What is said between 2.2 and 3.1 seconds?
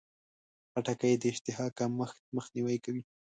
مخنیوی کوي.